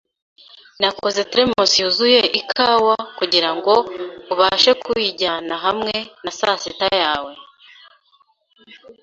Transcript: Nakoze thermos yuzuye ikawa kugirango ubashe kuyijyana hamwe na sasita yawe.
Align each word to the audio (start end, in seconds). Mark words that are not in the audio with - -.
Nakoze 0.81 1.21
thermos 1.31 1.71
yuzuye 1.81 2.21
ikawa 2.39 2.97
kugirango 3.17 3.73
ubashe 4.33 4.71
kuyijyana 4.83 5.53
hamwe 5.65 5.93
na 6.23 6.31
sasita 6.37 6.87
yawe. 7.01 7.33